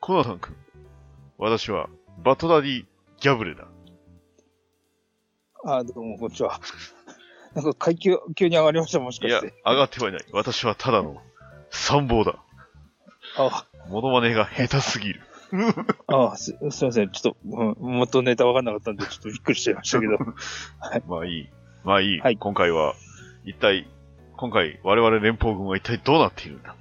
[0.00, 0.56] コナタン君。
[1.36, 1.90] 私は、
[2.24, 2.84] バトダディ・
[3.20, 3.68] ギャブレだ。
[5.62, 6.58] あ、どうも、こんにちは。
[7.54, 10.24] なんか階級、急に上がりました、もしかいやして。、上がってはいない。
[10.32, 11.20] 私はただの
[11.68, 12.38] 参謀だ。
[13.36, 15.20] あ、モノマネが下手すぎる。
[16.08, 17.10] あす、すいません。
[17.10, 20.16] ちょっと、うん、元ネタ分かんなかったんで、ちょっとびっくりしちゃいましたけど。
[21.08, 21.48] まあいい。
[21.84, 22.20] まあいい。
[22.20, 22.94] はい今回は、
[23.44, 23.86] 一体、
[24.38, 26.74] 今回、我々連邦軍は一体どうなっているんだ？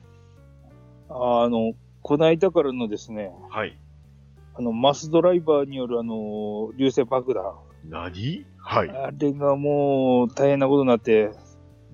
[1.09, 3.77] ああの、こないだからのですね、はい。
[4.55, 7.43] あの、マスドライバーによるあの、流星爆弾。
[7.85, 8.45] 何？
[8.57, 8.89] はい。
[8.89, 11.31] あれがもう、大変なことになって、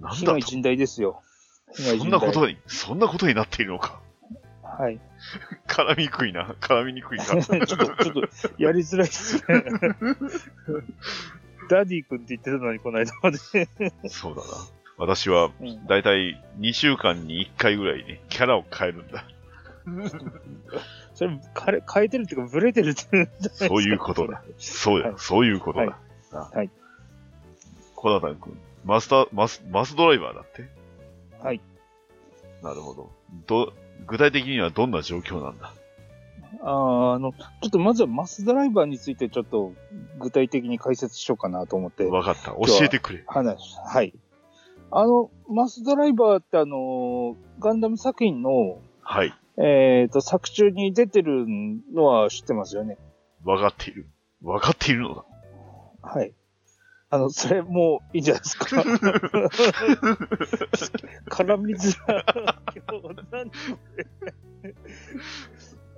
[0.02, 1.21] なんだ甚大ですよ。
[1.71, 4.02] そんなことに、そんなことになっているのか。
[4.63, 4.99] はい。
[5.67, 6.55] 絡みにくいな。
[6.59, 7.25] 絡みにくいか。
[7.41, 8.22] ちょっと、ちょっと、
[8.57, 9.63] やりづらいですね。
[11.69, 13.38] ダディ君って言ってたのに、この間まで。
[14.07, 14.47] そうだな。
[14.97, 19.25] 私は、うんだいたい2週間に1回ぐらいね、キャラを変えるんだ。
[21.14, 24.41] それ、かれ変えてるっていうか、ブレてるっていですかそういうことだ。
[24.58, 25.86] そうだ、はいそういうことだ。
[25.86, 25.95] はい
[26.33, 26.69] なはい。
[27.95, 30.67] コナタン君、マスター、マス、マスドライバーだって？
[31.41, 31.61] はい。
[32.61, 33.11] なるほど。
[33.47, 33.73] ど、
[34.08, 35.72] 具体的にはどんな状況なんだ？
[36.61, 39.73] あーあの、ちょっとまずはマスドライバーについてちょっと
[40.19, 42.52] 具体的に解説しようかなと思ってわかった。
[42.52, 43.23] 教えてくれ。
[43.28, 44.13] 話、はい。
[44.91, 49.33] あの、マスドライバーってあの、ガンダム作品の、はい。
[49.57, 51.45] えっ、と、作中に出てる
[51.93, 52.97] のは知ってますよね。
[53.43, 54.07] わかっている。
[54.41, 55.23] わかっているのだ。
[56.01, 56.33] はい。
[57.09, 58.65] あの、それもういいんじゃないですか。
[61.29, 62.25] 絡みづら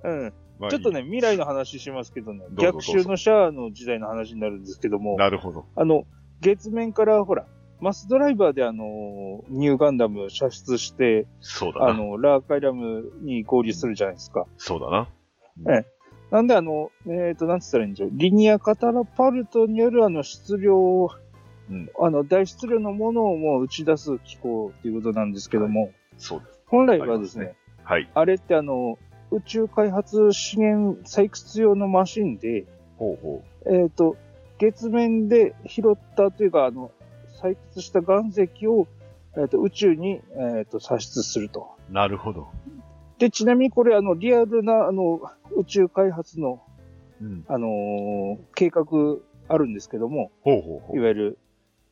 [0.03, 0.34] うん。
[0.59, 5.66] まあちょっとね、い未来の話しますけどね、ど逆襲のシャアの時代の話になるんですけどいも、なるほど。
[5.75, 6.06] あの、
[6.41, 7.46] 月面からほら、
[7.80, 11.90] マスドライバーであの、ニューガンダム射出して、そうだな。
[11.90, 14.46] あの、ラーカイラムに合流するじゃないですか。
[14.58, 15.08] そうだな。
[16.32, 18.10] なんであの、えっ、と、なんつったらいいんでしょう。
[18.14, 21.10] リニアカタラパルトによるあの質量、
[21.70, 26.59] うんあの、大質量のものをもう打ち出す機構っていうことなんですけども、そうです。
[26.66, 28.09] 本来はですね、はい。
[28.14, 28.98] あれってあの、
[29.32, 32.66] 宇宙開発資源採掘用のマシンで、
[32.98, 34.18] ほうほえっ、と、
[34.58, 36.92] 月面で拾ったというか、あの、
[37.42, 38.88] 採掘した岩石を、
[39.36, 41.75] えー、と宇宙に、えー、と射出すると。
[41.90, 41.94] う。
[41.94, 42.48] なるほど。
[43.20, 45.22] で、ちなみにこれ、あの、リアルな、あの、
[45.56, 46.62] 宇宙開発の、
[47.20, 47.46] うん。
[47.47, 48.84] あのー計画
[49.47, 50.96] あるんですけども、ほうほうほ。
[50.96, 51.38] いうわゆる、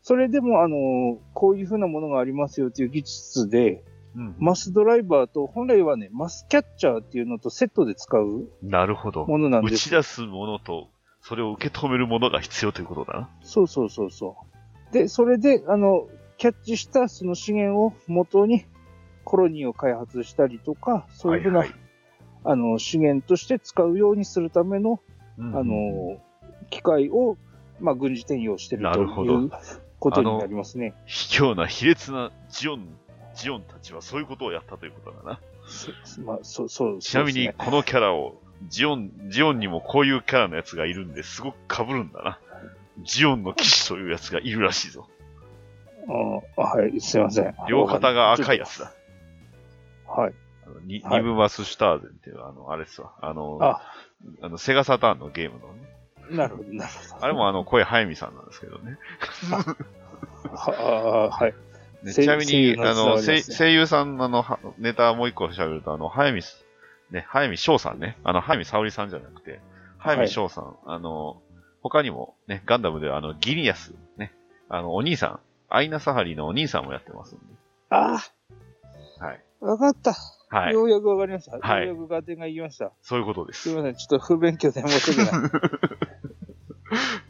[0.03, 3.83] それでも、あのーこういうふうなものがありますよという技術で、
[4.15, 4.35] うん。
[4.37, 9.25] マスドライバーと、本来はね、マスキャッチャーっていうのとセットで使うなるほど。
[9.25, 10.89] ものなんです打ち出すものと、
[11.21, 13.29] それを受け止めるものが必要ということだな。
[13.41, 14.54] そうそうそうそう。
[14.95, 16.07] で、それで、あの、
[16.37, 18.65] キャッチしたその資源を元に
[19.25, 21.77] コロニーを開発したりとか、そういうふうな、はいはい
[22.45, 25.01] あの、資源として使うようにするための、
[25.37, 26.17] うんあの、
[26.69, 27.35] 機械を、
[27.81, 29.07] まあ、軍事転用してるなという
[29.99, 30.93] ことになりますね。
[31.05, 32.87] 卑怯な卑劣なジオン、
[33.35, 35.41] ジオンたちはそういうことをやったということだな。
[36.05, 38.35] そまあ、そう、そう、ちなみに、このキャラを、
[38.69, 42.39] ジオン、ジオンにもこういうキャラのやつがいるんですごく被るんだな。
[42.99, 45.07] ジオンの騎士というやつがいるらしいぞ。
[46.07, 47.55] あはい、すいません。
[47.67, 48.93] 両肩が赤いやつだ。
[50.07, 50.33] はい。
[50.65, 53.13] あのニはいニムマスシュターゼンっていう、あの、あれですわ。
[53.21, 53.81] あの、あ
[54.41, 55.81] あ、の、セガサターンのゲームのね。
[56.31, 57.25] なるほど、なるほど。
[57.25, 58.97] あれもあの、声早見さんなんですけどね。
[60.53, 61.53] は、あはい。
[62.03, 66.65] ね声ちなみに、声優のあの、声優さんのあのはネタもう一個喋ると、あの、早見す、
[67.11, 68.17] ね、早見翔さんね。
[68.23, 69.59] あの、早見沙織さんじゃなくて、
[69.97, 71.41] 早見翔さん、あの、
[71.89, 74.33] 他にもね、ガンダムではあの、ギリアス、ね、
[74.69, 75.39] あの、お兄さん、
[75.69, 77.43] アイナサハリのお兄さんもやってますんで。
[77.91, 78.17] あ
[79.19, 79.43] はい。
[79.61, 80.15] あ、わかった。
[80.49, 80.73] はい。
[80.73, 81.59] ようやくわかりました。
[81.59, 82.91] はいようやく合点がいきました。
[83.03, 83.71] そういうことですす。
[83.71, 85.51] いません、ちょっと不勉強で申し訳ない。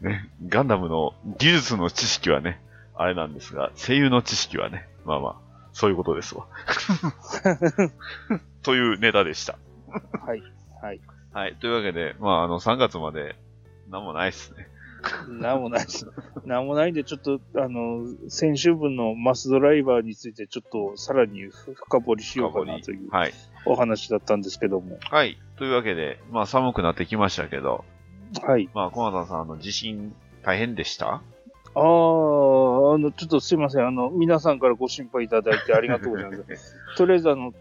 [0.00, 2.62] ね、ガンダムの技術の知識はね、
[2.94, 5.36] あれなんですが、声優の知識はね、まあまあ、
[5.74, 6.46] そういうことですわ。
[8.64, 9.58] というネタでした。
[10.24, 10.42] はい。
[10.80, 11.00] はい。
[11.34, 11.54] はい。
[11.56, 13.36] というわけで、まあ、あの、3月まで、
[13.90, 14.68] なんもないっすね。
[15.28, 16.06] なんもないです。
[16.44, 21.44] なんもないんで、ちょっと、あの、先週分のマスドライバーについて、ちょっとさらに
[21.74, 23.34] 深掘りしようかなというはい。
[23.66, 24.98] お話だったんですけども。
[25.10, 25.38] はい。
[25.58, 27.84] というわけで、まあ寒くなってきましたけど、
[28.42, 28.68] はい。
[28.74, 31.06] まあ、小田さん、あの、地震大変でした？
[31.06, 33.86] ああ、あの、ちょっとすいません。
[33.86, 36.74] あの、皆さんからご心配いただいてありがとうございます。
[36.96, 37.52] とりあえず、あの、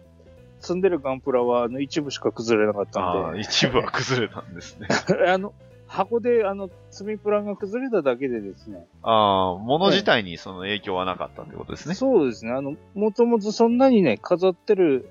[0.62, 4.88] 積んでるガンプラは、あの、一部しか崩れなかったああ、んで、一部は崩れたんですね。
[5.27, 5.54] あの、
[5.95, 8.86] 箱で、あの、積みプラが崩れただけでですね。
[9.01, 11.95] ああ、物自体にその影響はなかったってことですね。
[11.95, 12.51] そうですね。
[12.51, 15.09] あの、もともとそんなにね、飾ってる、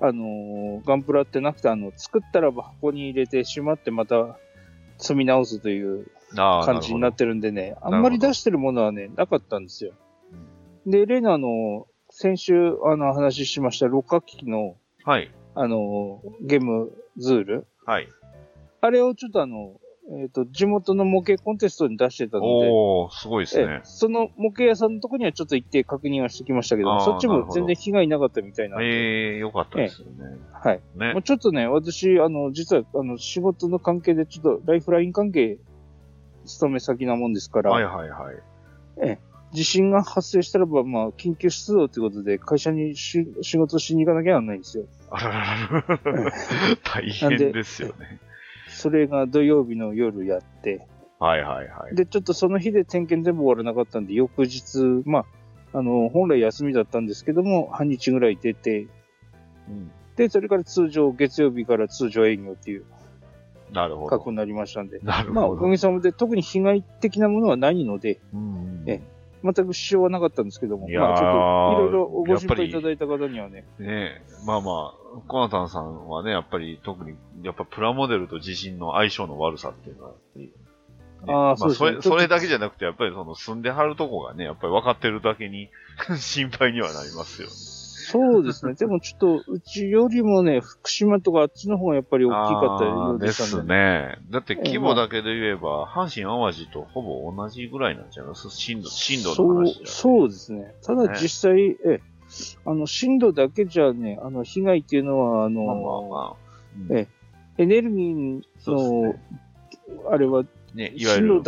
[0.00, 4.38] あのーガンプラってなくて、あの、作ったらば箱に入れてしまって、また
[4.98, 9.92] 積み直すという感じになってるんでね、あんまり出してるものはね、なかったんですよ。
[10.86, 15.30] で、例のあの、先週、あの、話ししました、六角機の、はい。
[15.54, 17.66] あの、ゲームズール。
[17.84, 18.08] はい。
[18.80, 19.80] あれをちょっとあの、
[20.12, 23.80] えっ、と、地元の模型コンテストに出してたので、おー、すごいですええね。
[23.84, 30.38] その模型屋さんのとこにはちょっと行って確認はしてきましたけど、そっちも全然被害なかったみたいなええよかったですよね。
[30.52, 30.80] はい。
[30.94, 31.22] もねう。
[31.22, 35.56] ちょっとね、私、あの、実は、あの、仕事の関係で、ちょっと、ライフライン関係、
[36.44, 39.18] 勤め先なもんですから、はいはいはい。
[39.54, 44.84] 地震が発生したらば、まあ、緊急出動ということで、会社にし仕事しに行かなきゃならないんですよ。
[45.10, 46.32] あらららら
[46.82, 48.20] 大変ですよね。
[48.84, 50.86] それが土曜日の夜やって、
[51.18, 51.94] はいはいはい。
[51.94, 55.20] で、ちょっとその日で点検全部終わらなかったんで、翌日、ま
[55.72, 58.88] あ、あの、本来休みだったんですけども、半日ぐらい出て、
[59.70, 62.84] うんで、それから通常、月曜日から通常営業っていう
[63.72, 64.08] なるほど。
[64.08, 65.62] 格好になりましたんで、なるまあ、おほど。
[65.62, 69.00] かげさまで特に被害的なものはないので、うんうんえ
[69.44, 71.30] 全く支障はなかったんですけども、まあ、ちょっ
[71.76, 80.48] と、いろいろご心配いただいた方にはね、ねえ、まあまあ、コナタンさんはね、やっぱり特に、やっぱプラモデルと地震の相性の悪さっていうのは、ね
[81.26, 81.92] ああそうですね。
[81.92, 85.70] れ、それだけじゃなくて、やっぱりその住んではるとこがね、やっぱり分かってるだけに
[86.18, 87.83] 心配にはなりますよね。
[88.04, 88.74] そうですね。
[88.78, 94.18] でもちょっと、うちよりもね、福島とかあっちの方がやっぱり大きかったようででしたんで、すね。
[94.30, 98.26] だって規模だけで言えば、阪神淡路とほぼ同じぐらいなんちゃい？
[98.26, 100.74] ます震度、震度のそう話じゃ、そうですね。
[100.82, 102.00] ただね実際、ええ、
[102.66, 106.36] あの、震度だけじゃね、あの、被害っていうのは、あの、まあまあまあ。
[106.90, 107.08] うんえ
[107.56, 109.20] エネルギーの、ね。
[110.10, 110.42] あれは、
[110.74, 111.42] ね、いわゆる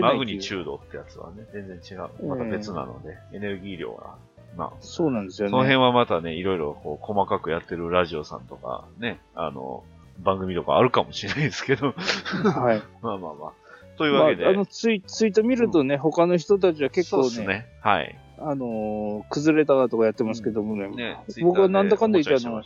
[0.00, 2.26] マグニチュードってやつはね、全然違う。
[2.26, 4.16] また別なので、エネルギー量が。
[4.56, 5.50] まあ、そうなんですよね。
[5.50, 9.84] その辺はまたね、いろいろこう細かくやってるラジオさんとか、ね、あの、
[10.18, 12.82] 番組とかあるかもしれないですけど、はい。
[13.02, 13.52] まあまあまあ。
[13.98, 17.66] というまあ、あわけで、のツイ、ツイート見るとね、他の人たちは結構ね、そうですね。
[17.80, 18.18] はい。
[18.38, 22.62] あのー崩れたとかやってますけどもね、ね、僕はなんだかんだ言ってあの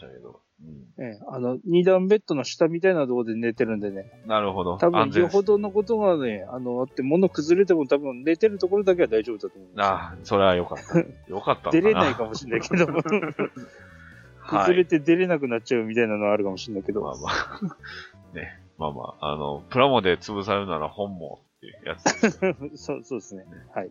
[0.98, 4.76] ええ、あの、二段ベッドの下みたいなところで寝てるんでね、なるほど。
[4.76, 10.98] 多分よほどのことがね、あの、あって物崩れても多分寝てるところだけは大丈夫だと思いまああ、それはよかった。
[11.32, 11.70] よかった。
[11.70, 12.86] 出れないかもしれないけど
[14.46, 17.60] 崩れて出れなくなっちゃうみたいなのはあるかもしれないけど、まあまあ。
[18.36, 18.60] ね。
[18.76, 22.30] まあまあ、あの、プラモで潰されるなら本望っていうやつ。
[22.76, 23.44] そうそうですね。
[23.74, 23.90] はい。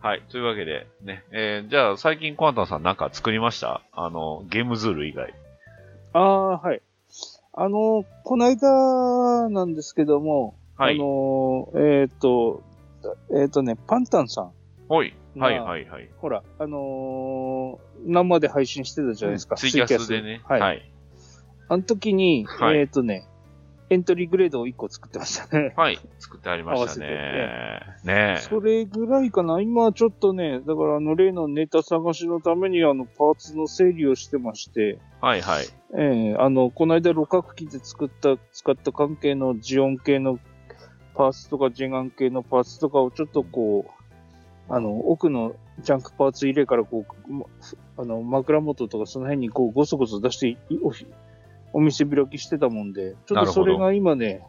[0.00, 0.22] はい。
[0.28, 1.24] というわけで、ね。
[1.30, 3.80] えー、じゃあ、最近コアンタンさんなんか作りました？
[3.92, 5.32] あの、ゲームズール以外。
[6.14, 6.80] ああ、はい。
[7.52, 10.94] あの、この間なんですけども、はい。
[10.94, 12.62] あの、えっ、と、
[13.30, 14.52] えっ、とね、パンタンさん。
[14.88, 15.14] ほい。
[15.34, 16.08] まあはいはいはい。
[16.18, 19.56] ほら、あのー生で配信してたじゃないですか。
[19.56, 20.40] ツイキャスでね。
[20.44, 20.60] はい。
[20.60, 20.92] はい。
[21.68, 23.26] あの時に、はいえっ、とね、
[23.94, 25.72] エントリーグレードを1個作ってましたね。
[25.76, 26.00] はい。
[26.18, 27.80] 作ってありましたね。
[28.02, 28.40] ねえ。
[28.40, 29.60] それぐらいかな。
[29.60, 35.66] 今ちょっとね、だからあの例のネタ探しのためにあのパーツの整理をしてまして、はいはい。
[35.96, 40.40] ええあの、この間六角機で作った、使った関係のジオン系の
[41.14, 47.46] パーツとかジェガン系のパーツとかをちょっとこう、あの、奥のジャンクパーツ入れからこう、ま
[47.96, 50.58] あの、枕元とかその辺にこう、ごそごそ出してい
[51.74, 54.42] お店開きしてたもんで、ちょっとそれが今ね、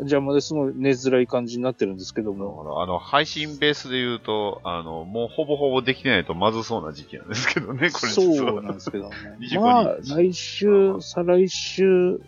[0.00, 2.62] 邪魔ですごい寝づらい感じになってるんですけども。
[2.76, 8.12] らあの、配信ベースで言うと、あの、もうほぼほぼできてないとまずそうな時期なんですけどね、 これ。
[8.12, 8.22] そ
[8.58, 9.60] うなんですけどね 25。
[9.60, 12.20] まあ、日来週、再来週、うん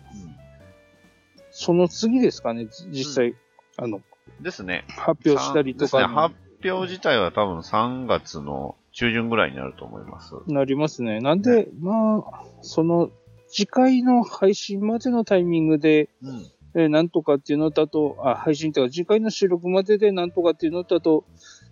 [1.51, 3.35] その次ですかね、実際、
[3.77, 4.01] あの、
[4.39, 4.85] ですね。
[4.87, 6.03] 発表したりとですね。
[6.03, 10.33] か発表自体は多分3月の中旬ぐらいになると思います。
[10.47, 11.19] なりますね。
[11.19, 13.11] なんで、まあ、その、
[13.51, 16.45] 次回の配信までのタイミングで、うん。
[16.73, 21.25] えーなんとかっていうのだと、あ、配信というか、次回の収録まででなんとかっていうのだと、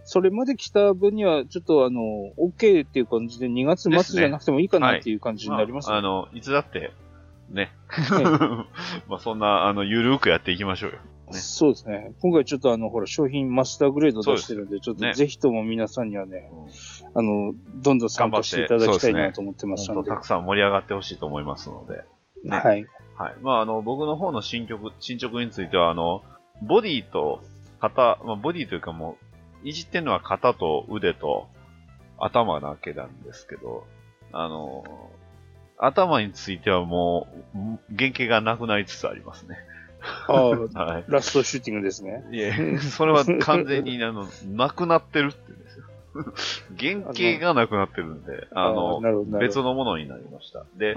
[0.04, 2.02] それまで来た分には、ちょっとあの、
[2.38, 5.96] OK っていう感じで、2月末じゃなくてもいいかなっていう感じになりますね。
[5.96, 6.92] ああの、いつだって、
[7.50, 7.72] ね。
[7.98, 8.24] え
[9.08, 10.98] まあそんな、あの、ゆるーくやっていきましょうよ。
[11.32, 11.40] ね。
[11.40, 12.14] そうですね。
[12.22, 16.70] 今回ちょっとあの、ほら、商品マスターグレード出してるんで、ちょっとねぜひとも皆さんにはね、うん
[17.14, 20.10] あの、どんどん参加していただきたいなと思ってましたので。
[20.10, 22.04] 本当たくさん盛り上がってほしいと思いますので。
[22.44, 22.86] ねはい。
[23.16, 23.36] はい。
[23.42, 26.24] まあ、あの、僕の方の進捗、進捗については、あの、
[26.62, 27.42] ボディと
[27.80, 29.18] 肩、まあ、ボディというかも
[29.64, 31.48] う、いじってるのは肩と腕と
[32.18, 33.86] 頭だけなんですけど、
[34.32, 34.84] あの、
[35.78, 39.58] 頭についてはもう、原型がなくなりつつありますね。
[40.28, 40.34] あ
[40.74, 41.06] あ、はい。
[41.08, 42.26] ラストシューティングですね。
[42.32, 45.86] いえ、それは完全に、あの、 なくなってるって言うんですよ。
[46.78, 49.02] 原型がなくなってるんで、あの
[49.40, 49.62] 別。
[49.62, 50.66] のものになりました。
[50.76, 50.94] で、え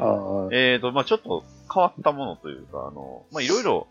[0.77, 3.87] ーと、まあちょっと変わったものというか、あの、まあいろいろ、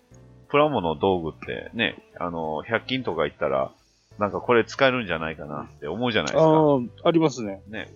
[0.49, 3.71] プラモの道具ってね、あの、100均とか行ったら、
[4.19, 6.49] なんかこれ使えるんじゃないかなって思うじゃないですか。
[6.49, 6.75] あ
[7.05, 7.61] あ、ありますね。
[7.69, 7.89] ね。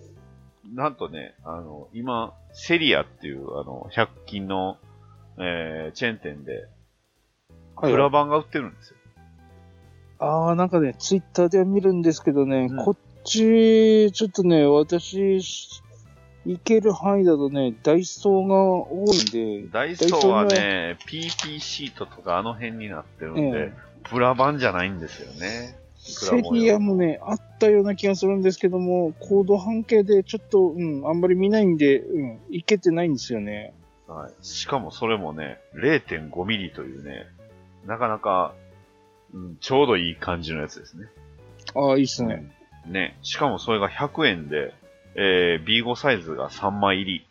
[0.74, 4.78] なんとね、あの、今、セリアっていう、あの、100均の、
[5.38, 6.66] えー、チェーン店で、
[7.76, 8.96] はいプラ板が売ってるんですよ。
[10.18, 15.38] ああ、なんかね、ツイッターでは見るんですけどね、うんこっち、ちょっとね、私、
[16.46, 23.72] 行ける範囲だとね、ダイソーが多いんで、ダイソーはね、PP シートとかあの辺になってるんで、え
[24.04, 25.76] プラ板じゃないんですよね。
[25.98, 33.74] セリアもね、あったような気がするんですけども、コード半径でちょっと、うん、あんまり見ないんで、うん、いけてないんですよね。
[34.06, 34.32] はい。
[34.40, 37.26] しかもそれもね、0.5ミリというね、
[37.86, 38.54] なかなか、
[39.32, 41.06] うん、ちょうどいい感じのやつですね。
[41.74, 42.50] ああ、いいっすね。
[42.86, 43.18] ね。
[43.22, 44.74] しかもそれが100円で、
[45.14, 47.26] えー、B5 サイズが3枚入り。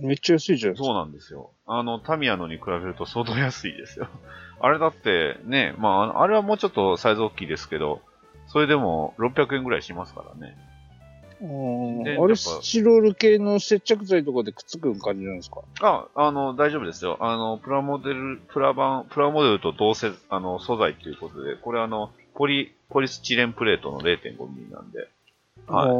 [0.00, 0.84] めっちゃ安いじゃないですか。
[0.86, 1.50] そうなんですよ。
[1.66, 4.08] あの、タミヤのに比べると相当安いですよ。
[4.60, 8.02] あれだって、ね、まああれはもうちょっとサイズ大きいですけど、
[8.48, 10.56] それでも600円ぐらいしますからね。
[11.40, 15.60] うんであれ、スチロール系の接着剤とかでくっつく感じなんですか？
[15.82, 17.18] あ、あの、大丈夫ですよ。
[17.20, 25.08] あの、プラモデル、プラ版、プラモデルと同せ、あの、素材ということで、これあの、ポリ、ポリスチレンプレートの0.5ミリなんで、
[25.66, 25.88] はい。
[25.88, 25.90] い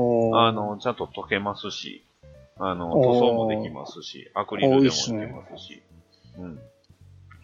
[0.49, 2.03] あ、の、ちゃんと溶けますし、
[2.59, 5.83] あの、塗装もできますし、アクリルでもできますし、
[6.39, 6.59] うん。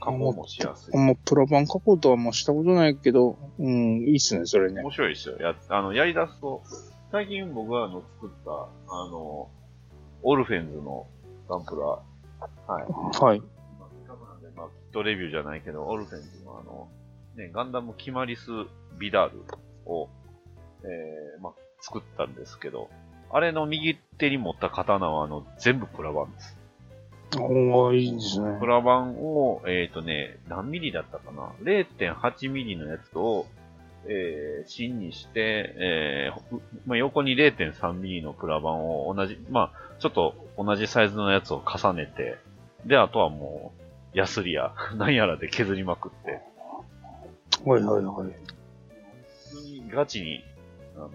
[0.00, 0.98] 加工もしやすいあ。
[0.98, 4.80] んまプラ板加工とはもうしたことないけど、うん、いいっすね、それね。
[4.82, 5.36] 面白いですよ。
[5.38, 6.62] や、あの、やり出すと、
[7.12, 8.50] 最近僕があの、作った、
[8.88, 9.50] あの、
[10.22, 11.06] オルフェンズの
[11.46, 12.84] ガンプラ、はい。
[13.20, 13.40] はい。
[13.78, 16.88] まあ、せっかくなんで、まあ、キットレビューじゃないけど、オルフェンズのあの、
[17.36, 18.48] ね、ガンダムキマリス
[18.98, 19.44] ビダール
[19.84, 20.08] を、
[20.84, 22.88] えー、まあ、作ったんですけど、
[23.30, 26.56] あれの右手に持った刀は、あの、全部プラ板です。
[27.38, 28.64] おー、いいですねプ。
[28.64, 33.44] ラ板を、えっ、ー、とね、何ミリだったかな ?0.8 ミリのやつを、
[34.06, 42.38] えー、芯にして、えー、まあ、横に0.3ミリのプラ板を同じ、まあ、ちょっと同じサイズのやつを重ねて、
[42.86, 43.72] で、あとはも
[44.14, 46.40] う、ヤスリや、 何やらで削りまくって、
[47.64, 48.26] はいはいはい。
[49.50, 50.44] 普通にガチに、
[50.96, 51.10] あの、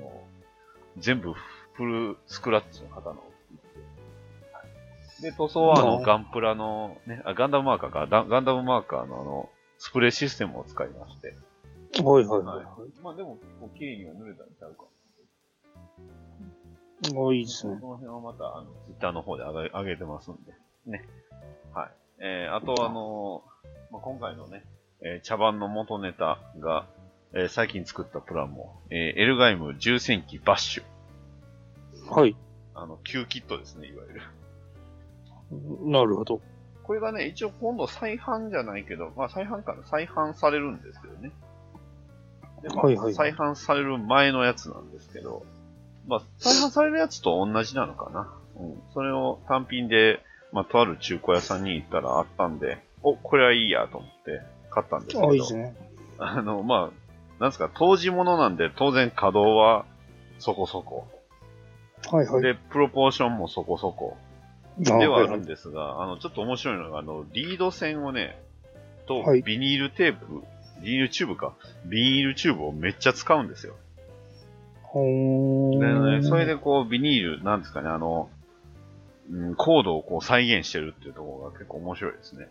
[0.98, 11.36] 全部フルスクラッチの刀を作って、で、塗装はあの、うんガンプラの、ね、あガンダムマーカーか、ダガンダムマーカーのあの、スプレーシステムを使いまして、
[12.04, 13.02] はいはいはい。
[13.02, 14.86] まあでも、こう綺麗には塗れたんちゃうか。
[17.16, 17.90] おー、いいですねこ。
[17.90, 20.54] の辺はまた、あの、ツイッターの方で上げ上げてますんで、
[20.86, 21.08] ね。
[21.74, 21.92] はい。
[22.20, 23.44] えー、あとあの
[23.92, 24.64] まあ、今回のね、
[25.02, 26.88] えー茶番の元ネタが、
[27.34, 30.84] えー最近作ったプラモ、えーエルガイム重戦機バッシュ。
[32.12, 32.36] はい。
[32.74, 34.22] あの、旧キットですね、いわゆる。
[35.92, 36.42] なるほど。
[36.84, 41.32] これがね、一応今度再販じゃないけど、まあ再販かな、再販されるんですけどね。
[42.62, 45.46] で、まあ、はいはい再販される前のやつなんですけど、
[46.08, 48.34] まあ、再販されるやつと同じなのかな。
[48.60, 48.82] うん。
[48.94, 50.22] それを単品で、
[50.52, 55.30] まあ、とある中古屋さんに行ったらあったんで、お、これはいいやと思って買ったんですけど。
[55.30, 55.76] あ、いいですね。
[56.18, 59.86] あの、まあ、なんですか、当時物なんで当然稼働は
[60.40, 61.08] そこそこ。
[62.12, 62.42] はいはい。
[62.42, 64.18] で、プロポーションもそこそこ。
[64.80, 68.40] でではあるんですが、あの、ちょっと面白いのが、あの、リード線をね、
[69.08, 70.44] とはい、ビニールテープ、
[70.82, 71.56] ビニールチューブか、
[71.86, 73.76] ビニールチューブをめっちゃ使うんですよ。
[74.84, 75.02] ほ
[75.80, 78.30] でーね、それでこう、ビニール、なんですかね、あの、
[79.30, 82.48] うん、コードをこう再現してるっていうところが結構面白いですね。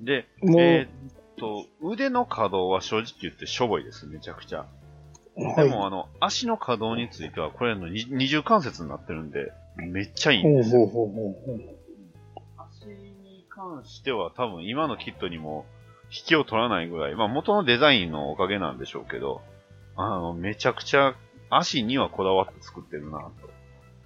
[0.00, 0.88] で、えーっ
[1.36, 4.66] と、腕の可動は正直言ってしょぼいです、めちゃくちゃ。
[5.36, 5.68] はい。
[5.68, 10.86] でも、あの、足の可動については、これの二二重関節になってるんで、めっちゃいいんですよ。
[10.86, 11.76] ほうほうほうほう。
[12.56, 15.66] 足に関しては多分今のキットにも
[16.10, 19.42] 引きを取らないぐらい、まあ元のデザインのおかげなんでしょうけど、
[19.96, 21.14] あの、めちゃくちゃ
[21.50, 23.50] 足にはこだわって作ってるなと。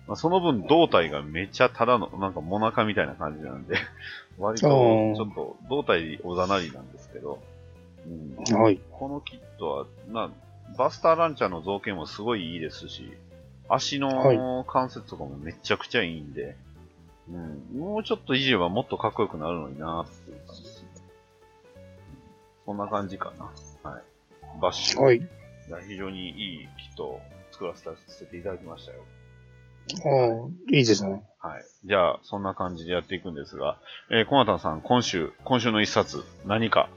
[0.06, 3.76] まあ、その分胴体がめっちゃただの、なんかモナカみたいな感じなんで、
[4.38, 7.42] 割とちょっと胴体おざなりなんですけど、
[8.06, 8.62] うん。
[8.62, 8.78] はい。
[8.90, 10.30] このキットは、な、
[10.76, 13.12] バスターランチャーの造形もすごいいいですし、
[13.68, 16.56] 足の関節とかもめちゃくちゃいいんで、
[17.30, 20.62] うん、もうちょっといじればもっとかっこよくなるのになっていう感じ
[22.64, 22.72] ですね。
[22.72, 23.90] そんな感じかな。
[23.90, 24.02] はい。
[24.60, 25.02] バッシュ。
[25.02, 25.20] はい。
[25.88, 27.20] 非常にいいキットを
[27.52, 28.98] 作らせていただきましたよ。
[30.04, 31.22] ああ、いいですね。
[31.40, 31.64] はい。
[31.84, 33.78] じゃあ、そんな感じでやっていくんですが、
[34.10, 36.88] えー、コナタンさん、今週、今週の一冊、何か、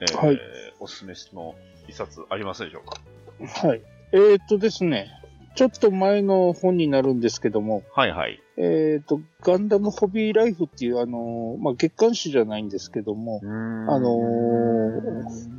[0.00, 0.40] えーはい
[0.80, 1.56] おすすめの
[1.88, 3.66] 一冊ありますでしょうか？
[3.66, 3.82] はい。
[4.12, 5.10] えー、っとですね、
[5.58, 8.40] ちょっと前の本になるんですけども、はいはい。
[8.56, 15.58] えー、っと、ガンダムホビーライフっていう、あのーまあ、月刊誌じゃないんですけども、あのー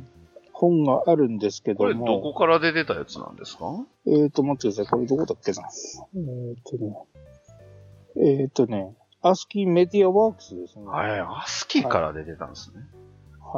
[0.54, 3.64] 本があるんですけこれ、ども、どこから出てたやつなんですか？
[4.06, 4.90] えー、っと、待ってください。
[4.90, 5.68] これどこだっけな？
[6.14, 6.96] えー、っとね、
[8.16, 10.86] えー、っとね、アスキーメディアワークスですね。
[10.86, 12.80] はい、アスキーから出てたんですね。
[12.80, 12.99] はい。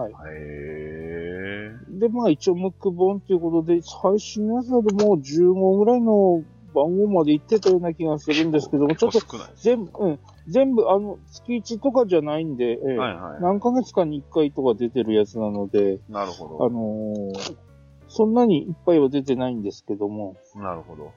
[0.00, 1.98] へー。
[1.98, 6.42] で、まあ一応ムック本ということで、最新のやつだともう10号ぐらいの
[6.74, 9.20] 番号まで行ってたような気がするんですけども、ちょっと。
[9.56, 10.18] 全部、うん、
[10.48, 16.00] 全部、あの、月1とかじゃないんで、ええはいは何ヶ月かに1回とか出てるやつなので、い。
[16.08, 16.70] なるほあど。
[16.70, 17.72] のー
[18.14, 21.12] そんなにいっぱいは出てないんですけども、なるほど。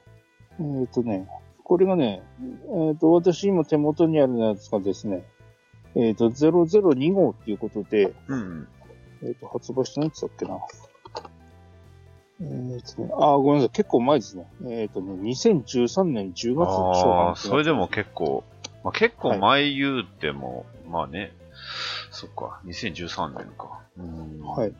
[0.62, 1.28] えっ、とね、
[1.66, 2.24] これがね、
[2.88, 5.26] えっ、と、私今手元にあるやつがですね、
[5.96, 8.68] えっ、と、002号っていうことで、うんうん。
[9.24, 10.60] えっ、と、発売してないつだっけな。
[12.42, 12.44] え
[12.78, 14.48] っ、とね、あー、ごめんなさい、結構前ですね。
[14.66, 18.44] えっ、とね、2013年10月初ああ、版それでも結構、
[18.84, 21.34] まあ、結構前言うても、まあね、
[22.12, 23.80] そっか、2013年か。
[23.98, 24.74] うんはい。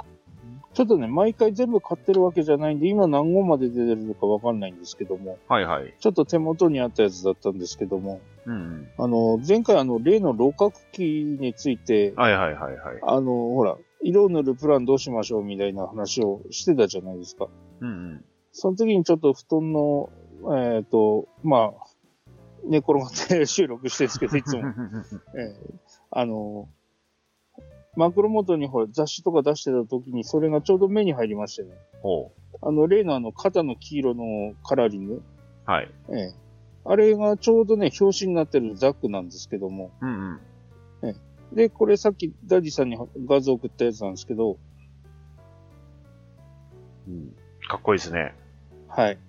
[0.76, 5.96] ちょっとね、毎回全部買ってるわけじゃないんで、今何号まで出てるのかわかんないんですけども、はいはい。
[5.98, 8.88] ちょっと手元にあったやつだったんですけども、うんうん。
[8.98, 13.00] あの、前回あの、例の楼閣機について、はいはいはいはい。
[13.04, 17.48] あの、ほら、色を塗るプランどうしましょうみたいな話をしてたじゃないですか。
[17.80, 18.26] うんうん。
[18.52, 20.10] その時にちょっと布団の、
[20.76, 21.86] えっ、と、まあ、
[22.66, 24.64] 寝転がって 収録してるんですけど、いつも。
[25.40, 25.56] ええ
[26.12, 26.68] あの、
[27.96, 31.70] マクロモートにほら雑誌とか出してた時にそれがちょうど目に入りましてね。
[32.02, 32.32] ほ
[32.62, 35.14] あの、例のあの肩の黄色のカラーリング。
[35.16, 35.22] う。
[35.66, 35.92] はい。
[36.10, 36.34] ええ。
[36.84, 39.92] あれがちょうどね、表紙になってるザックなんですけども。
[40.02, 40.40] うんうん。
[41.54, 44.58] で、これさっきダディさんに画像送ったやつなんですけど、
[47.08, 47.36] うん、
[47.68, 48.36] かっこいいですね。
[48.88, 49.20] はい。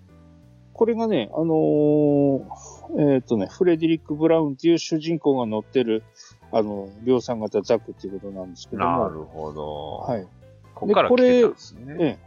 [0.73, 6.03] これがね、あのーえっ、とね、フレデリック・ブラウンっていう主人公が乗ってる、
[6.53, 9.05] あの、量産型ザックっていうことなんですけども。
[9.05, 9.97] なるほど。
[9.99, 10.27] はい。
[10.75, 11.97] ここから来てたんですね。
[12.01, 12.19] ええ。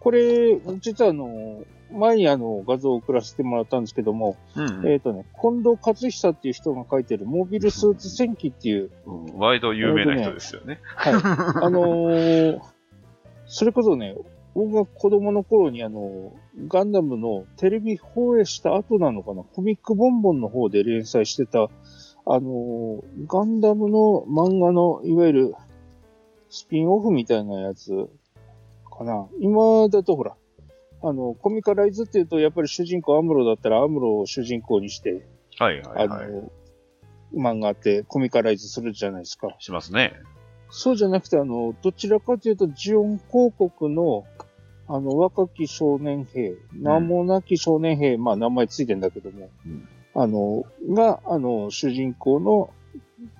[0.00, 9.38] これ、実はあの、前にあの、画像を送らせてもらったんですけども、うんえっ、とね、近藤克久っていう人が書いてるモビルスーツ戦記っていう、うん。
[9.38, 10.80] 割と有名な人ですよね。
[10.82, 11.14] はい。
[11.64, 12.60] あのー
[13.52, 14.14] それこそね、
[14.54, 16.32] 僕が子供の頃にあの、
[16.68, 21.68] ガンダムのテレビ放映した後なのかな、コミックボンボンの方で連載してた、
[22.26, 25.54] あのーガンダムの漫画の、いわゆる、
[26.48, 28.08] スピンオフみたいなやつ
[28.90, 29.28] かな。
[29.40, 30.36] 今だとほら、
[31.02, 35.26] あの、コミカライズっていうと、やっぱり主人公アムロだったらアムロを主人公にして、
[35.58, 36.30] はいはいあはい。
[36.30, 36.50] の、
[37.34, 39.54] 漫画ってコミカライズするじゃないですか。
[39.58, 40.12] しますね。
[40.70, 44.24] そうじゃなくて、あの、どちらかというと、ジオン広告の、
[44.88, 52.70] あの、若き少年兵、名もなき少年兵、まあ、名前ついてんだけども、うんあの、が、あの、主人公の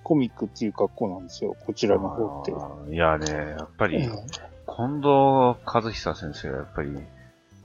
[0.05, 2.95] コミックっていう格好なんですよ、こちらの方って。
[2.95, 5.09] いやね、やっぱり、ええ近藤
[5.67, 6.91] 和久先生はやっぱり、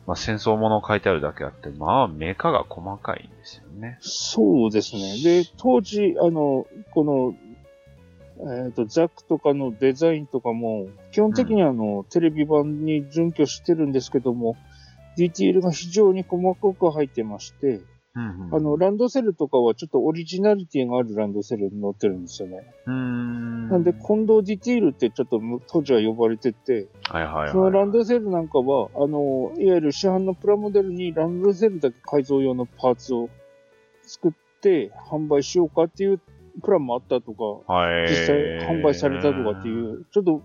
[0.07, 3.97] まあ、戦争ものを書いてあるだけあって、まあ、メカが細かいんですよね。
[4.01, 5.21] そうですね。
[5.23, 7.35] で、当時、あの、こ
[8.37, 14.57] の、えっ、と、ザックとかのデザインとかも、基本的にあの、テレビ版に準拠してるんですけども、
[15.15, 17.79] ディティールが非常に細かく入ってまして、
[18.15, 22.63] うんあの、ランドセルとかはちょっとオリジナリティがあるランドセルに載ってるんですよね。
[22.91, 23.69] ん。
[23.69, 27.51] なんで、近藤ディティールってちょっとむ当時は呼ばれてて、はいはいはい。
[27.51, 33.29] そのランドセルなんかは、あの、いわゆる市販のプラモデルにランドセルだけ改造用のパーツを
[34.03, 36.21] 作って販売しようかっていう
[36.63, 38.09] プランもあったとか、はい。
[38.09, 40.41] 実際販売されたとかっていう、ちょっと、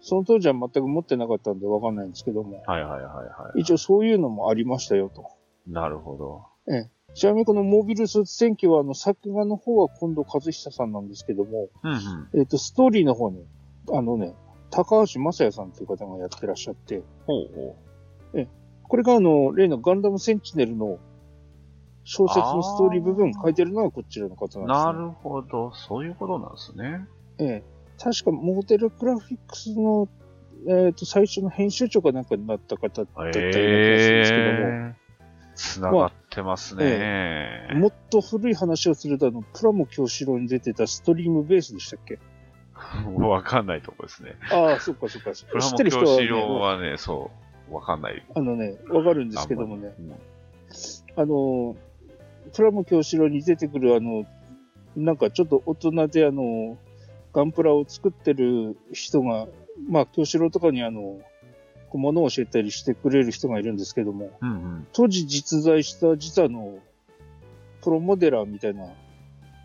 [0.00, 3.60] その当時は全く持ってなかったんでわかんないんですけども、はいはいはいはい。
[3.60, 5.26] 一応そういうのもありましたよと。
[5.66, 6.55] なるほど。
[7.14, 12.40] ちなみにこのモビルスーツ戦記は、あの、作画の方は近藤和久さんなんですけども、うんうん。
[12.40, 13.46] えっ、と、ストーリーの方に、
[13.90, 14.34] あのね、
[14.70, 17.76] 高橋正也さんという方がやってらっしゃって、ほうほ
[18.88, 20.98] これがあの、例のガンダムセンチネルの
[22.04, 24.66] 小説のストーリー部分書いてるのはこちらの方う。
[24.66, 25.02] なんです、ね。
[25.02, 25.72] なるほど。
[25.74, 27.06] そういうことなんですね。
[27.38, 27.64] ええ。
[27.98, 30.08] 確か、モデルグラフィックスの
[30.68, 34.94] えっ、と、最初の編集長かなんかになった方だったような気がするんですけども、えー、
[35.54, 37.68] つながってますね。
[37.74, 42.18] もっと古い話をすると、あの、プラモ教師郎に出てたストリームベースでしたっけ？
[43.16, 44.36] わかんないとこですね。
[44.52, 45.32] ああ、そっかそっか。
[45.32, 47.30] 知プラモってる人は、教師郎ね、はね、そ
[47.70, 48.24] う、わかんない。
[48.34, 49.94] あのね、わかるんですけどもね、
[51.16, 51.74] あの、
[52.54, 54.26] プラモ教師郎に出てくるあの、
[54.94, 56.76] なんかちょっと大人であの、
[57.32, 59.46] ガンプラを作ってる人が、
[59.88, 61.18] まあ、教師郎とかにあの、
[61.96, 64.86] こう物を教えたりしてくれる人がいるんですけども、うんうん。
[64.92, 66.78] 当時実在した実はあの、
[67.82, 68.86] プロモデラーみたいな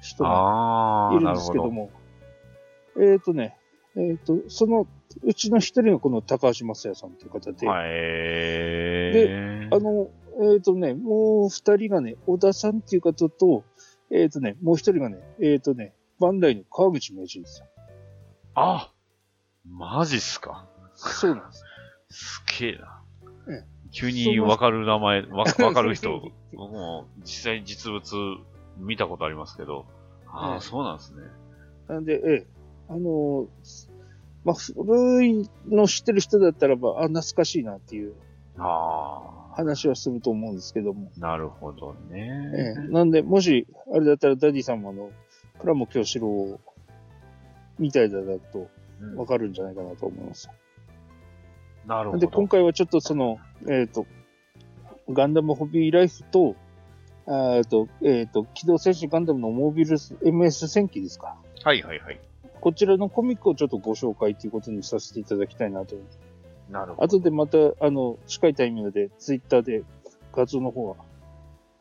[0.01, 1.33] 人がいるん。
[1.33, 1.91] ですけども、
[2.99, 3.57] えっ、とね、
[3.97, 4.87] えっ、と、その
[5.23, 7.89] うちの一人がこの高橋正也さんという方で、はい。
[7.89, 10.09] えー、あの、
[10.53, 13.63] えっ、とね、もう二人がね、小田さんっていう方と、
[14.09, 17.67] えっ、とね、もう一人がね、えっ、とね、バンダイの川口名人ですよ。
[18.55, 18.91] あ
[19.65, 20.67] マジっすか。
[20.95, 21.63] そうなんです。
[22.11, 23.01] すげえな
[23.49, 23.65] ええ。
[23.91, 28.37] 急にわかる名前、 わわかる人、僕も実際に実物
[28.77, 29.85] 見たことありますけど、
[30.27, 31.21] ああ、ええそうなんですね。
[31.87, 32.47] なんで、ええ、
[32.87, 33.47] あのー
[34.43, 38.15] まあ、古いの知ってる人だったらば、あ、懐かしいなっていう
[38.57, 41.11] ああ、話はすると思うんですけども。
[41.17, 42.75] なるほどえね。
[42.89, 45.11] え、なんで、もし、あれだったらダディさんもあの、
[45.59, 46.59] プラモ狂四郎
[47.77, 48.67] みたいだなと
[48.99, 50.49] うんわかるんじゃないかなと思います。
[51.85, 52.47] なるほなんで、今ど。
[52.47, 54.05] 回はちょっとその、えっ、と、
[55.09, 56.55] ガンダムホビーライフと、
[57.25, 61.35] あーと、えっ、と、機動戦士ガンダムのモービルス MS 戦記ですか。
[61.63, 62.19] はいはいはい。
[62.59, 66.03] こちらのコミックをちょっとご紹介ということにさせていただきたいなと思。
[66.69, 67.17] なるほど。
[67.17, 69.83] 後でまた、あの、近いタイミングでツイッターで
[70.31, 70.95] 画像の方は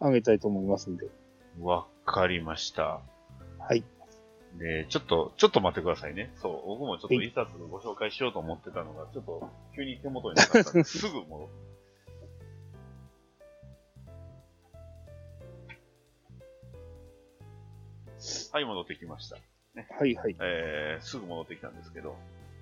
[0.00, 1.06] 上げたいと思いますんで。
[1.60, 3.00] わかりました。
[3.58, 3.84] はい。
[4.58, 6.32] で、ちょっと、ちょっと待ってくださいね。
[6.36, 11.70] そう、僕もちょっと一冊ご紹介しようと思ってたのが、ちょっと急に手元になかったんで すぐ戻って。
[18.52, 19.36] はい、戻ってきました。
[19.98, 20.36] はいはい。
[20.40, 22.16] えー、すぐ戻ってきたんですけど、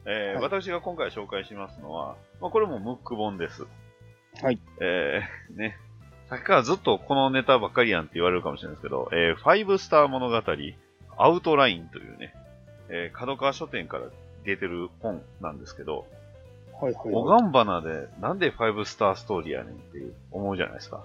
[0.05, 3.67] えーはい私が今回紹介しますのは、まあ、これもムック本です。
[4.41, 4.61] はい。
[4.81, 5.77] えー、ね。
[6.29, 10.43] さっきからずっとこのネタばっかりやんって言われるかもしれないですけど、えー、ファイブスター物語、
[11.19, 12.35] アウトラインというね、
[12.89, 14.05] えー、角川書店から
[14.45, 16.07] 出てる本なんですけど、
[16.81, 21.05] はいはい、おがんばなでなんでファイブスターストーリーやねんっていう思うじゃないですか。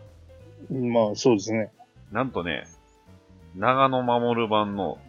[0.70, 1.72] まあ、そうですね。
[2.12, 2.68] なんとね、
[3.56, 5.00] 長野守版の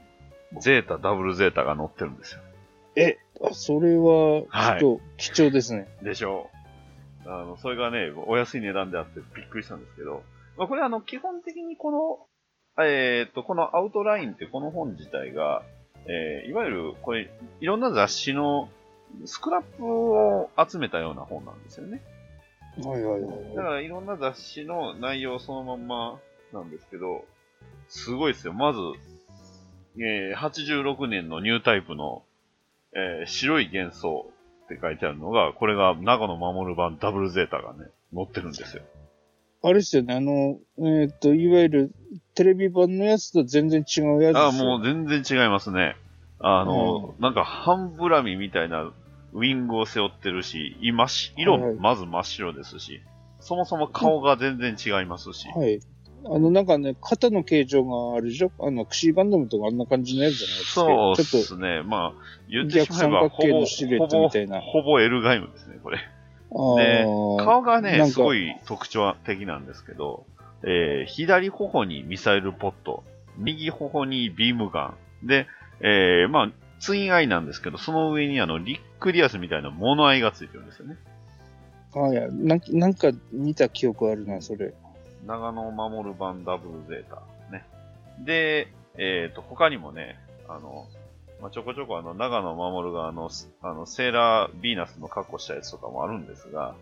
[0.59, 2.41] ゼータ、ダブルゼータが載ってるんですよ。
[2.97, 5.89] え、あ、それは、はいちょっと貴重ですね。
[6.03, 6.51] でしょ
[7.27, 7.31] う。
[7.31, 10.23] あの、それがね、お安い値段であってびっくりしたんですけど、
[10.57, 12.27] まあ、これあの、基本的にこの、
[12.83, 15.63] えーっと、このアウトラインってこの本自体が、
[16.07, 18.69] えーいわゆる、これ、いろんな雑誌の
[19.25, 22.03] スクラップを集めたような本なんですよね。
[22.85, 23.75] はいはいはいだかはい。
[23.75, 26.19] らいろんな雑誌の内容そのまんま
[26.53, 27.25] なんですけど、
[27.89, 28.53] すごいですよ。
[28.53, 28.81] まず、
[29.99, 32.25] えー86年のニュータイプの、
[32.95, 34.27] えー白い幻想
[34.65, 38.83] って書いてあるのが、これが長野守版ダブルゼータがね、載ってるんですよ。
[39.67, 41.95] あれですよね、あの、えーっと、いわゆる
[42.35, 45.97] テレビ版のやつと全然違うやつですよあ、もう全然違いますね。
[46.39, 48.93] あの、なんか半ブラミみたいな
[49.33, 53.01] ウィングを背負ってるし、今し、色、はいはいまず真っ白ですし、
[53.41, 55.81] そもそも顔が全然違いますし、はい。
[56.27, 58.51] あの、なんかね、肩の形状があるでしょ？
[58.59, 60.81] あの、クシーガンダムとかあんな感じのやつじゃないですか。
[60.83, 61.83] そうでちょっすね。
[61.83, 62.13] まあ、
[62.49, 65.99] 言ってしまえば、ほぼ、のシルエットみたいなほぼ、ほぼエルガイムですね、これ。
[66.51, 67.05] と、で
[67.45, 70.27] 顔がね、すごい特徴的なんですけど、
[70.63, 73.05] えー左頬にミサイルポット、
[73.37, 75.47] 右頬にビームガン、で、
[75.81, 80.97] えーまあ、ツインアイなんですけど、その上にあの、リックリアスみたいな物合いがついてるんですよね。
[81.97, 84.75] あいやなんか、なんか見た記憶あるな、それ。
[85.27, 87.23] 長野守る版ダブルゼータ。
[87.53, 87.65] ね。
[88.25, 90.87] で、えっ、と、他にもね、あの、
[91.41, 96.75] まあ、ちょこちょこあの、長野守があの、すあの、セーラービーナスの格好したやつとかもあるんですが、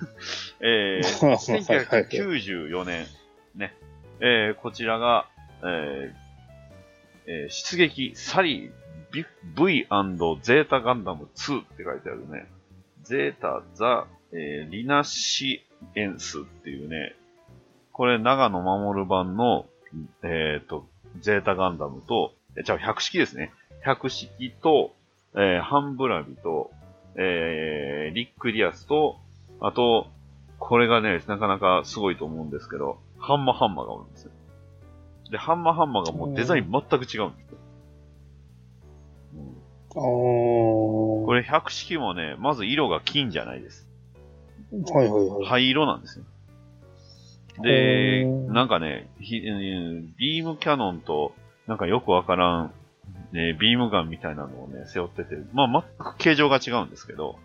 [0.60, 3.06] えー、はいはいはい1994年、
[3.54, 3.74] ね、
[4.20, 5.26] えー、こちらが、
[5.62, 6.12] えー
[7.26, 8.72] えー出撃サリー
[9.56, 9.86] V&
[10.42, 12.46] ゼータガンダム2って書いてあるね。
[13.02, 17.14] ゼータザ、えーリナシエンスっていうね、
[17.92, 19.66] これ長野守版の、
[20.22, 20.86] えっ、と、
[21.20, 23.52] ゼータガンダムと、え、じゃあ100式ですね。
[23.84, 24.92] 100式と、
[25.34, 26.70] えーハンブラビと、
[27.16, 29.16] えーリックリアスと、
[29.60, 30.08] あと、
[30.58, 34.30] これがね、なかなかすごいと思うんですけど、ハンマハンマがおるんですよ。
[35.30, 37.30] で、ハンマハンマがもうデザイン全く違うんですよ。
[39.34, 39.54] うん。
[39.88, 43.88] ここれ百式もね、まず色が金じゃないです。
[44.92, 45.46] はいはいはい。
[45.46, 46.24] 灰色なんですよ。
[47.62, 51.32] で、なんかね、ビームキャノンと、
[51.66, 52.72] なんかよくわからん、
[53.32, 57.38] ね、ビームガンみたいなのをね、背負ってて、まあ、全く形状が違うんですけど、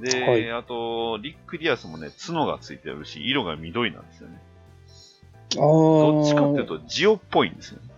[0.00, 4.40] で、はいあと、リック・ディアスもね、角がついてるし、色が緑なんですよね。
[5.54, 7.88] あどっちかっていうあ、と、ジオっぽいんですよね。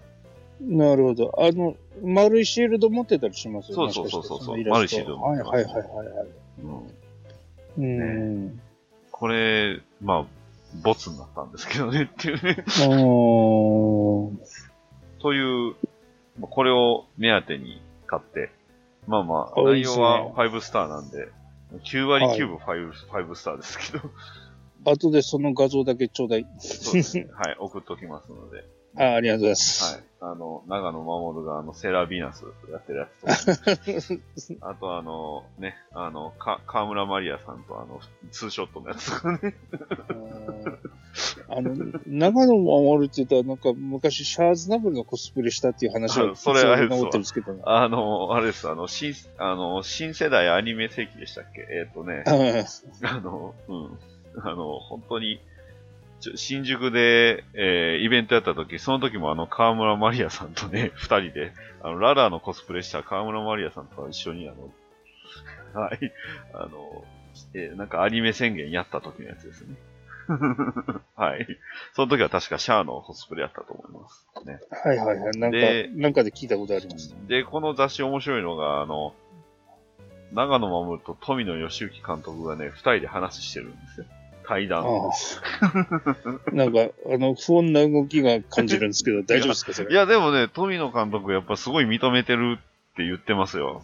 [0.60, 1.34] なるほど。
[1.38, 6.28] あの、丸いシールド持ってたりしますよそうそうそうそう丸いシールド持はいってますはいはいはいはい。
[7.76, 7.86] うん、う
[8.48, 8.60] ん。
[9.10, 10.26] これ、まあ、
[10.82, 12.64] ボツになったんですけどねっていうね。
[15.20, 15.93] という、まあ
[16.40, 18.50] これを目当てに買って、
[19.06, 21.28] まあまあ、内容は5スターなんで、
[21.84, 22.92] 9割9分 5,、
[23.28, 24.10] 5スターですけど、
[24.84, 26.46] 後でその画像だけちょうだい。
[26.58, 27.26] そうですね。
[27.34, 28.64] はい、送っときますので。
[28.96, 29.94] あありがとうございます。
[29.94, 30.02] はい。
[30.20, 34.16] あの、長野守があの、セーラービーナスやってるやつと
[34.60, 39.54] か、 あとあの、ね、あの、か、河村マリアさんとあの、ツーショットのやつとかね。
[41.48, 41.74] あの、
[42.06, 47.62] 長野守って言ったら、なんか昔シャーズナブルのコスプレしたっていう話あがそれあれですですけどね。
[47.66, 51.66] あの、あれです、あの、新、あの、新世代アニメ世紀でしたっけ？
[51.70, 53.98] えっ、とね、ああの、うん。
[54.42, 55.40] あの、本当に、
[56.36, 64.70] 新宿で、えーイベントやった時、その時もあの、河村マリアさんとね、 二人で、あの、ララーのコスプレした河村マリアさんと一緒に、あの、
[65.80, 66.12] はい、
[66.54, 67.04] あの、
[67.54, 69.76] えーなんかアニメ宣言やった時のやつですね。
[71.16, 71.46] はい。
[71.92, 74.26] その時は確かシャアのコスプレやったと思います。
[74.46, 74.58] ね。
[74.70, 75.38] はいはいはい。
[75.38, 77.14] なんかで、なんかで聞いたことあります。
[77.28, 79.14] で、この雑誌面白いのが、あの、
[80.32, 84.06] 長野守と富野義行監督がね、二人で話してるんですよ。
[84.46, 84.84] 対談。
[84.84, 86.50] ああ。
[86.52, 89.90] なんか、あの、不穏な動きが感じるんですけど、大丈夫ですかそれ？
[89.90, 93.82] いや、でもね、富野監督やっぱすごい認めてるって言ってますよ。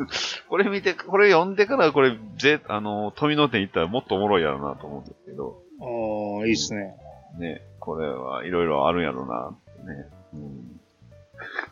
[0.48, 6.94] これ見て、これ読んでからこれ、ぜ、あの、富野店行ったらもっとおもろいやろなと思うんですけど、ああ、いいっすね。
[7.38, 10.06] ね、これはいろいろあるんやろなってね。
[10.34, 10.80] うん。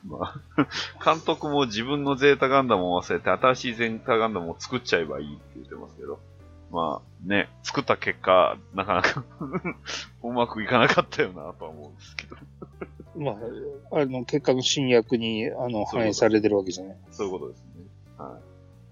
[0.09, 0.67] まあ、
[1.05, 6.19] 監督も自分のゼータガンダムを忘れて新しいゼータガンダムを作っちゃえばいいって言ってますけど、
[6.71, 9.25] まあね、作った結果、なかなか
[10.23, 12.37] うまくいかなかったよなとは思うんですけど。
[13.17, 16.97] まあ、あの、結果の新薬に、あの、反映されてるわけじゃない。
[17.11, 17.67] そういうことですね。
[18.17, 18.41] はい。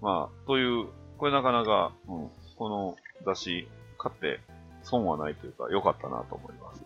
[0.01, 0.87] まあ、という、
[1.17, 4.39] これなかなか、うん、この雑誌買って
[4.83, 6.81] 損はないというか、良かったなと思います、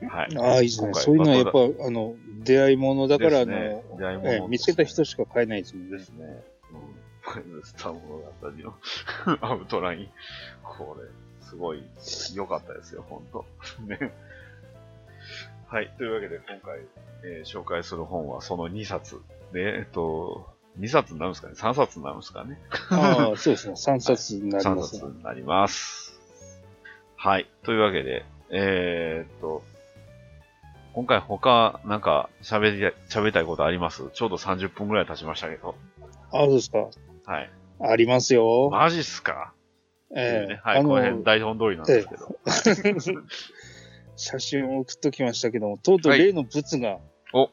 [0.00, 0.08] ね。
[0.08, 0.36] はい。
[0.38, 0.94] ああ、いいですね。
[0.94, 3.52] そういうのはやっぱバ、あの、出会い物だから、あの、
[4.20, 5.98] ね見つけた人しか買えないですもんね。
[5.98, 6.42] ですね。
[7.36, 7.62] うん。
[7.62, 10.08] スター物語の アウトライン。
[10.62, 11.04] これ、
[11.46, 11.82] すごい
[12.34, 13.44] 良かったですよ、ほんと。
[13.86, 14.12] ね。
[15.68, 15.92] はい。
[15.98, 16.80] というわけで、今回、
[17.24, 19.20] えー紹介する本はその2冊。
[19.52, 20.46] で、えっと、
[20.78, 22.58] 2冊になるんですかね ?3 冊になるんですかね？
[22.90, 23.74] ああ、そうですね。
[23.74, 25.00] 3冊になり3ますね。
[25.00, 26.18] 冊になります。
[27.16, 27.50] はい。
[27.64, 29.62] というわけで、えーっと、
[30.94, 34.08] 今回他、なんか、喋り、喋りたいことあります？
[34.12, 35.74] ちょうど30分くらい経ちましたけど。
[36.32, 36.86] ああ、そうですか。
[37.28, 37.50] はい。
[37.80, 38.70] ありますよ。
[38.70, 39.52] マジっすか？
[40.16, 43.22] ええねはい、あこの辺の、台本通りなんですけど。
[44.16, 46.98] 写真を送っときましたけども、とうとうはい例の物が、
[47.34, 47.50] お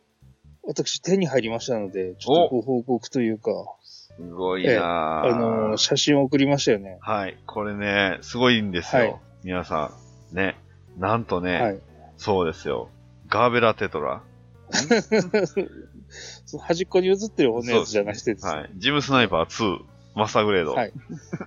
[0.63, 3.51] 私手に入りましたので、ちょっとご報告というか、
[3.83, 6.97] すごいなぁ、あの、写真を送りましたよね。
[7.01, 7.37] はい。
[7.45, 9.01] これね、すごいんですよ。
[9.01, 9.91] はい皆さ
[10.33, 10.35] ん。
[10.35, 10.55] ね。
[10.97, 11.79] なんとね、はい。
[12.17, 12.89] そうですよ。
[13.27, 14.23] ガーベラテトラ。
[16.45, 18.71] その端っこに映ってる方のやつじゃなくてですねはい。
[18.75, 19.79] ジムスナイパー2、
[20.15, 20.73] マスターグレード。
[20.73, 20.93] はい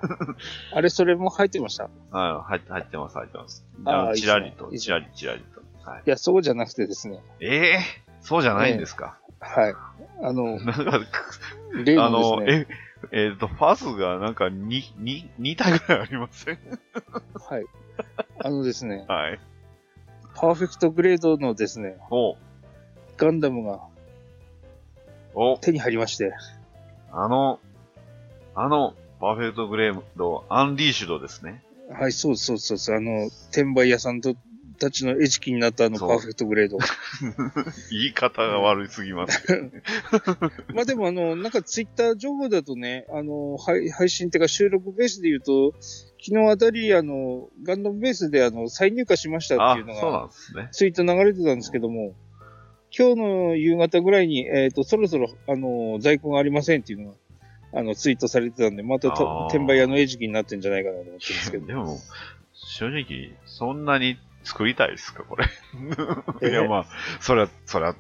[0.73, 1.85] あれ、それも入ってました？
[1.85, 3.65] いはい、入って、入ってます、入ってます。
[3.85, 5.41] あーあのチラリと、チラリ、チラリ
[5.85, 5.91] と。
[5.91, 6.03] はい。
[6.07, 7.21] や、そうじゃなくてですね。
[7.41, 7.79] ええ
[8.21, 9.19] そうじゃないんですか？
[9.41, 9.75] はい。
[10.23, 11.01] あの、 なんか、
[11.85, 12.77] 例あの、のですね、
[13.13, 14.67] え、えっ、と、ファスがなんか2、
[14.99, 16.59] 2、2体ぐらいありません？
[17.49, 17.65] はい。
[18.41, 19.41] あのですね、はい。
[20.35, 22.37] パーフェクトグレードのですね、お、
[23.19, 23.81] ガンダムが
[25.35, 26.33] お、手に入りまして、
[27.13, 27.61] あの、
[28.55, 31.63] あの、パーフェクトグレード、アンリーシュドですね。
[31.91, 32.95] はい、そうそうそうです。
[32.95, 34.37] あの、転売屋さんと
[34.79, 36.79] たちの餌食になったあのそうパーフェクトグレード。
[37.91, 39.45] 言い方が悪すぎます。
[40.73, 50.69] まあでもあの、なんかツイッター情報だとね、あの、配配信っていうか収録ベースで言うと、昨日あたりあの、ガンダムベースであの、再入荷しましたっあていうの、そうながんですね。
[50.73, 52.15] ツイート流れてたんですけども、
[52.97, 57.17] 今日の夕方ぐらいに、えっ、と、そろそろあの、在庫がありませんっていうのが、
[57.81, 61.67] あの、ツイートされてたんで、また転売屋の餌食になってんじゃないかなと思ってるんですけど。
[61.67, 61.99] でも、
[62.55, 65.47] 正直、そんなに作りたいですか、これ。
[66.49, 66.87] えいや、まあ、
[67.21, 67.95] そりゃ、そりゃ、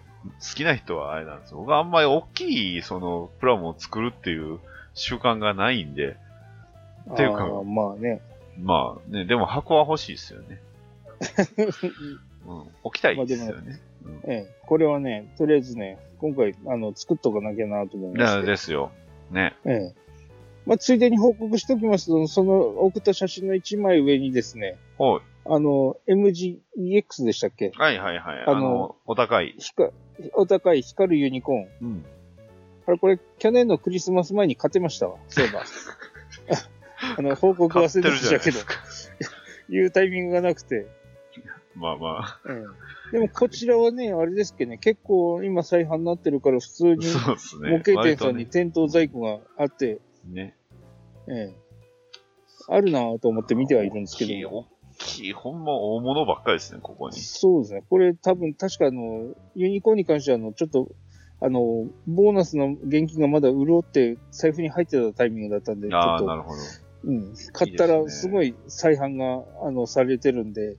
[0.54, 1.58] きな人はあれなんですよ。
[1.58, 4.58] 僕はあんまり大きい、その、プラモを作るっていう
[4.94, 6.16] 習慣がないんで、
[7.12, 8.20] っていうかあーまあね。
[8.60, 10.60] まあね、でも箱は欲しいですよね。
[12.46, 12.64] うん。
[12.82, 13.80] 置きたいですよね。
[14.08, 18.46] うんええ、これはね、とりあえずね、今回、あの、作っとかなきゃなと思いまだして。
[18.46, 18.90] ですよ。
[19.30, 19.54] ね。
[19.64, 19.94] ええ。
[20.66, 25.20] まあ、ついでに報告しておきますと、その送った写真の一枚上にですね、ほい。
[25.46, 27.72] あの、MGEX でしたっけ？
[27.74, 28.44] はいはいはい。
[28.46, 29.54] あのあの、お高い。
[29.58, 29.90] ひか
[30.34, 31.68] お高い光るユニコーン。
[31.80, 32.04] うん。
[32.86, 35.16] あれ、これ、去年のクリスマス前に買ってましたわ。
[35.28, 35.62] そういえば。
[37.16, 38.58] あの、報告忘れてましたけど、
[39.70, 40.86] 言うタイミングがなくて。
[41.74, 42.40] まあまあ。
[42.48, 42.64] ええ、
[43.12, 47.70] でも、こちらはね、あれですけどね、結構今再販になってるから、普通にそうですね。
[47.70, 50.56] 模型店さんに割店頭在庫があって、とね。
[51.28, 51.54] ええ、
[52.68, 54.66] あるなぁと思って見てはいるんですけど大きい、大
[54.98, 57.16] きい、ほんま大物ばっかりですね、ここに。
[57.16, 57.82] そうですね。
[57.88, 60.88] これ多分、確かあの、ユニコーンに関しては、あの、ちょっと、
[61.40, 66.56] あの、ボーナスの現金がまだ潤って財布に入ってたタイミングだったんで、ちょああ、っと、なるほど。
[67.08, 70.78] うん、買ったらすごい再販が、あの、されてるんで、うん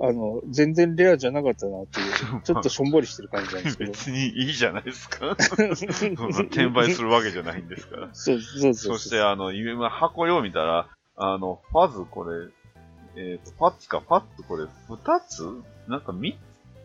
[0.00, 3.92] あの、全然レアじゃなかったなっていう、 ちょっとしょんぼりしてる感じなんですけど。
[3.92, 5.36] 別にいいじゃないですか。
[5.36, 8.08] 転売するわけじゃないんですから。
[8.14, 8.96] そうそうそう。
[8.96, 12.48] そして、あの、今、箱よう見たら、あの、ファズこれ、
[13.16, 15.42] えっ、と、パッツか、パッツこれ、二つ？
[15.86, 16.38] なんか三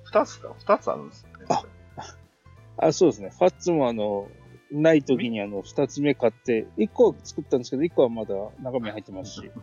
[0.04, 0.08] つ？
[0.12, 0.50] 二つか？
[0.60, 1.46] 二つあるんですよね。
[1.50, 3.30] ああ、そうですね。
[3.30, 4.28] ファッツもあの、
[4.74, 9.52] ない時にあの、二つ目買って、一個は作ったんですけど、一個はまだ中身入ってますし。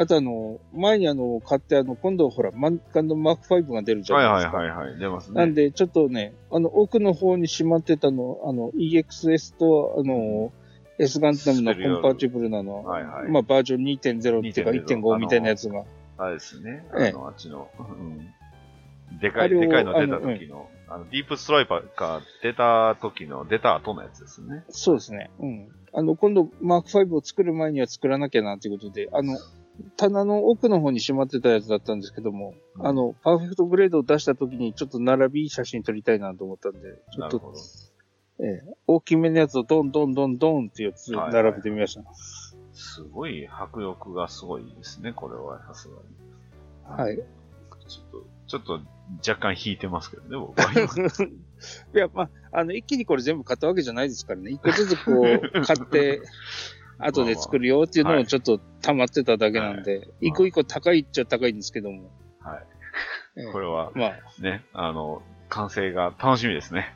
[0.00, 4.58] あとあの、前にあの、買ってあの、今度ほら、マンカンのマーク5が出るじゃはいないですか。
[4.58, 4.98] はいはいはい。
[4.98, 5.34] 出ますね。
[5.36, 10.52] なんで、ちょっとね、あの、奥の方にしまってたの、あの、EXS と、あの、
[10.98, 15.84] S ガンダムのコンパチブルなの、はいはいまあ、バージョン2.0っていうか2.0 1.5みたいなやつが、
[16.16, 16.84] あれですね。
[16.96, 19.18] ええあの、あっちの、うん。
[19.20, 24.64] でかい、でかいの出た時の、あの、ディープストライパーが出た時の、出た後のやつですね。
[24.70, 25.30] そうですね。
[25.38, 25.68] うん。
[25.92, 29.38] あの、今度、マーク5を作る前には作らなきゃな、ということで、あの、
[29.96, 36.78] 棚の奥の方にしまってたやつだったんですけども、うんあの、パーフェクトグレードを出した時にちょっと並び写真撮りたいなと思ったんで、
[37.12, 37.54] ちょっと。
[38.40, 42.04] ええ大きめのやつをドンドンドンドンってやつはいはい並べてみました。
[42.72, 45.96] すごい迫力がすごいですね、これは、さすが
[46.96, 47.00] に。
[47.02, 47.16] はい。
[47.16, 48.80] ちょっと、ちょっと
[49.26, 50.82] 若干引いてますけどね、僕は今。
[51.94, 54.50] いや、まあ、あの、一気にこれ全部買ったわけじゃないですからね。
[54.50, 56.20] 一個ずつこう、 買って、
[56.98, 62.10] 後で作るよっていうのはいもちょっと溜まってただけなんで、一個一個高いっちゃ高いんですけども。
[62.40, 62.66] はい。
[63.36, 66.94] ええこれは、まあ、ね、あの、完成が楽しみですね。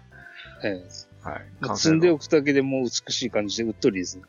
[0.64, 0.82] え
[1.22, 1.42] はい。
[1.62, 4.24] え完成積んでおくだけでもう美しい感じでうっとりですね。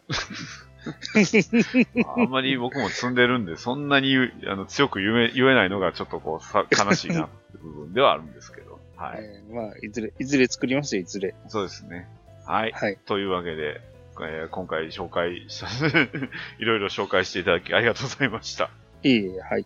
[2.18, 4.16] あんまり僕も積んでるんで、そんなに
[4.48, 8.80] あの強く言え言えないのがちょっとこうさ悲しいなって部分ではあるんですけど。
[8.96, 9.20] はい。
[9.20, 11.36] ええまあ、いずれ、いずれ作りますよ、いずれ。
[11.48, 12.08] そうですね。
[12.46, 12.72] はい。
[12.72, 12.98] はい。
[13.06, 13.82] というわけで、
[14.22, 15.68] えー今回紹介した、
[16.60, 18.70] いろいろ紹介していただきありがとうございました。
[19.04, 19.66] いえいえ、はい。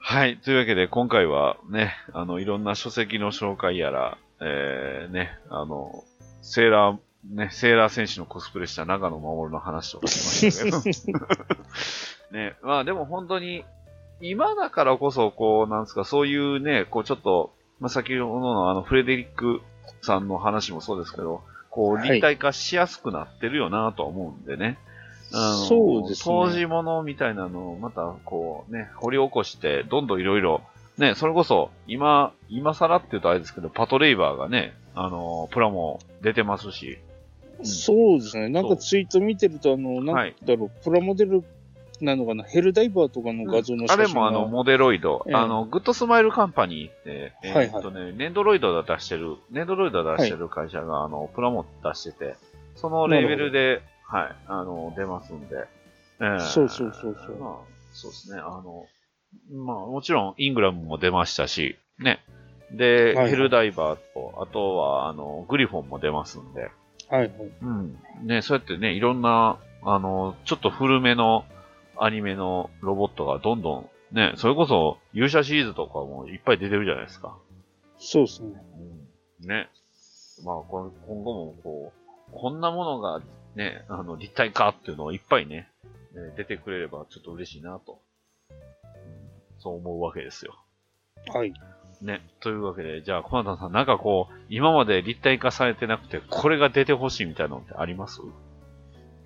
[0.00, 0.38] はい。
[0.38, 6.04] というわけで、今回はね、あの、いろんな書籍の紹介やら、えー、ね、あの、
[6.42, 6.98] セーラー、
[7.34, 11.26] ね、セーラー選手のコスプレした長野守の話とかしましたけど。
[12.30, 13.64] ね、まあでも本当に、
[14.20, 19.60] 今だからこそ、こう、なんですか、そういうね、こうちょっと、まあ先ほどのあの、フレデリック
[20.02, 24.78] さんの話もそうですけど、こう、はい立体化しやすくなってるよなとは思うんでね。
[25.32, 26.34] あのそうですね。
[26.34, 30.62] 当時ものみたいなのをまたこうね、掘り起こして、どんどんいろいろ、
[30.98, 36.98] ね、それこそ、今、今更って言うとあれですけど、パトレイバーがね、あの、プラも出てますし、
[37.62, 37.66] ん。
[37.66, 38.48] そうですね。
[38.48, 41.44] なんかツイート見てると、あの、なんだろう、プラモデル
[42.00, 45.34] なのかな、ヘルダイバーとかの画像の写真が、あれもあの、モデロイド、ええ。
[45.34, 47.68] あの、グッドスマイルカンパニーって、えはいはい。
[47.70, 52.36] ーっとね、ネンドロイドが出してる、ネンドロイドが出してる会社が、あの、プラモ出してて、
[52.74, 55.56] そのレベルで、はい、あの、出ますんで。
[56.20, 57.36] えーそうそうそうそう。
[57.36, 57.54] まあ、
[57.92, 58.86] そうですね、あの、
[59.52, 62.20] まあ、もちろん、イングラムも出ましたし、ね。
[62.70, 63.30] で、はいはい。
[63.30, 66.70] ヘルダイバーと、あとは、あの、グリフォンも出ますんで、
[67.08, 67.30] はいはい。
[67.62, 67.96] うん。
[68.24, 71.44] ね、そうやってね、いろんな、あの、ちょっと古めの
[71.98, 77.36] アニメのロボットがどんどん、ね、それこそ勇者シリーズとかもいっぱい出てるじゃないですか。
[77.98, 78.62] そうですね。
[79.40, 79.48] うん。
[79.48, 79.68] ね。
[80.44, 81.92] まあ、今後もこ
[82.28, 83.20] う、こんなものが
[83.54, 85.68] ね、あの、立体化っていうのをいっぱいね、
[86.14, 88.00] ね出てくれればちょっと嬉しいなと。
[88.50, 88.56] うん
[89.58, 90.54] そう思うわけですよ。
[91.32, 91.52] はい。
[92.02, 92.20] ね。
[92.40, 98.20] というわけで、じゃあ、コナタンさん、なんかこう、今まで立体化されてなくて、これが出てほしいみたいなのってあります？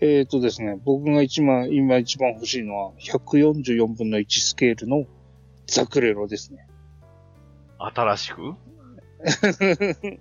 [0.00, 5.04] えーとですね、僕が一番、今一番欲しいのは、144分の1スケールの
[5.66, 6.66] ザクレロですね。
[7.78, 8.54] 新しく？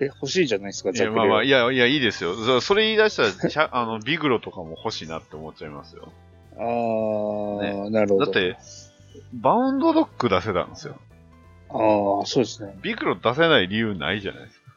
[0.00, 2.34] え、欲しいじゃないですか、いや、まあまあ、いや、いや、いいですよ。
[2.34, 6.10] そそれ言い出したら、 あの、ビグロとかも欲しいなって思っちゃいますよ。
[6.56, 8.24] あー、なるほど。
[8.26, 8.56] だって、
[9.32, 10.96] バウンドドッグ出せたんですよ。
[11.70, 12.74] ああ、そうですね。
[12.82, 14.72] ビグロ出せない理由ないじゃないですか。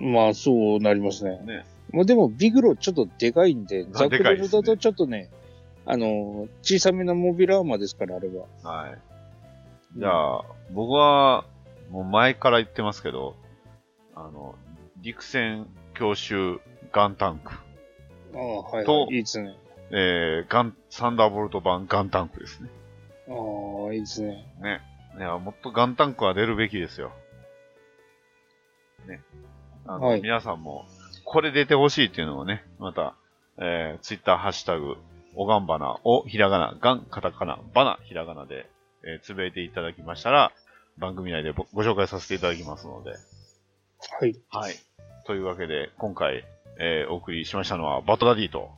[0.00, 1.40] まあ、そうなりますね。
[1.46, 1.64] ね。
[1.92, 5.30] まあでも、ビグロちょっとでかいんで、あザクでかいですねレルだとちょっとね、
[5.86, 8.46] あの、小さめのモビルアーマーですから、あれは。
[8.62, 8.98] はい。
[9.96, 11.44] じゃあ、僕は、
[11.90, 13.34] もう前から言ってますけど、
[14.14, 14.54] あの、
[15.00, 16.60] 陸戦強襲
[16.92, 17.52] ガンタンク、
[18.34, 19.16] ああ、はい、とはい。
[19.16, 19.56] いいですね。
[19.90, 22.68] えー、ガン、サンダーボルト版ガンタンクですね。
[23.28, 23.32] あ
[23.88, 24.46] あ、いいですね。
[24.60, 24.80] ね。
[25.16, 27.12] いや、もっとガンタンクは出るべきですよ。
[29.06, 29.22] ね。
[29.86, 30.84] あの、はい皆さんも、
[31.30, 33.14] これ出てほしいっていうのをね、また、
[33.58, 34.96] えー、ツイッターハッシュタグ、
[35.36, 38.70] おがんばな、お、ひらがな、がん、カタカナ、ばな、ひらがなで、
[39.04, 40.52] えー、つぶやいていただきましたら、
[40.96, 43.10] 番組内でごご紹介させていただきますので。
[43.10, 44.40] はい。
[44.48, 44.74] はい。
[45.26, 46.46] というわけで、今回、
[46.80, 48.70] えー、お送りしましたのは、バトダディと。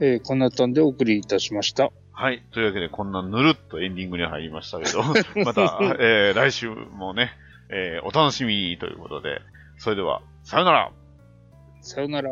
[0.00, 1.92] えーこんなったんでお送りいたしました。
[2.10, 2.42] はい。
[2.52, 5.04] というわけで、こんなぬるっとエンディングに入りましたけど、
[5.44, 7.30] また、えー、来週もね、
[7.70, 9.40] えー、お楽しみにということで、
[9.78, 10.92] それでは、さよなら
[11.80, 12.30] さよなら。